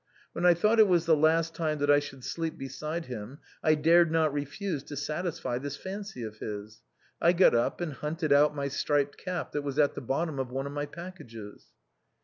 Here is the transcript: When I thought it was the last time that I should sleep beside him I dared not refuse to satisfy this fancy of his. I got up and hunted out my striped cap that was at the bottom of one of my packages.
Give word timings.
When 0.33 0.47
I 0.47 0.55
thought 0.55 0.79
it 0.79 0.87
was 0.87 1.05
the 1.05 1.15
last 1.15 1.53
time 1.53 1.77
that 1.77 1.91
I 1.91 1.99
should 1.99 2.23
sleep 2.23 2.57
beside 2.57 3.05
him 3.05 3.37
I 3.61 3.75
dared 3.75 4.11
not 4.11 4.33
refuse 4.33 4.81
to 4.85 4.95
satisfy 4.97 5.59
this 5.59 5.77
fancy 5.77 6.23
of 6.23 6.39
his. 6.39 6.81
I 7.21 7.33
got 7.33 7.53
up 7.53 7.81
and 7.81 7.93
hunted 7.93 8.33
out 8.33 8.55
my 8.55 8.67
striped 8.67 9.17
cap 9.19 9.51
that 9.51 9.61
was 9.61 9.77
at 9.77 9.93
the 9.93 10.01
bottom 10.01 10.39
of 10.39 10.49
one 10.49 10.65
of 10.65 10.73
my 10.73 10.87
packages. 10.87 11.67